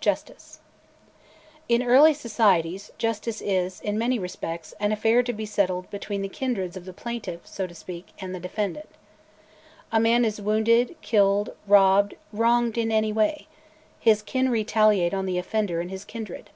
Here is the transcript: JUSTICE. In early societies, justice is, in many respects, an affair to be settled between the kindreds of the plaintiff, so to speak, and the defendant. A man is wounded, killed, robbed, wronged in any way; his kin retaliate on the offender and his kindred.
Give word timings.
JUSTICE. 0.00 0.60
In 1.68 1.82
early 1.82 2.14
societies, 2.14 2.90
justice 2.96 3.42
is, 3.42 3.78
in 3.82 3.98
many 3.98 4.18
respects, 4.18 4.72
an 4.80 4.90
affair 4.90 5.22
to 5.22 5.34
be 5.34 5.44
settled 5.44 5.90
between 5.90 6.22
the 6.22 6.30
kindreds 6.30 6.78
of 6.78 6.86
the 6.86 6.94
plaintiff, 6.94 7.46
so 7.46 7.66
to 7.66 7.74
speak, 7.74 8.06
and 8.18 8.34
the 8.34 8.40
defendant. 8.40 8.88
A 9.92 10.00
man 10.00 10.24
is 10.24 10.40
wounded, 10.40 10.96
killed, 11.02 11.54
robbed, 11.66 12.14
wronged 12.32 12.78
in 12.78 12.90
any 12.90 13.12
way; 13.12 13.48
his 13.98 14.22
kin 14.22 14.48
retaliate 14.48 15.12
on 15.12 15.26
the 15.26 15.36
offender 15.36 15.82
and 15.82 15.90
his 15.90 16.06
kindred. 16.06 16.48